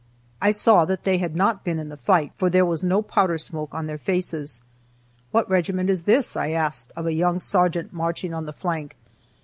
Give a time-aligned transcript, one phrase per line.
[0.41, 3.37] I saw that they had not been in the fight, for there was no powder
[3.37, 4.59] smoke on their faces.
[5.29, 8.95] "What regiment is this?" I asked of a young sergeant marching on the flank.